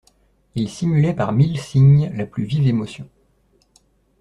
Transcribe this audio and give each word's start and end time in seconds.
Il 0.55 0.67
simulait 0.67 1.13
par 1.13 1.31
mille 1.31 1.59
signes 1.59 2.11
la 2.15 2.25
plus 2.25 2.43
vive 2.45 2.65
émotion. 2.67 3.07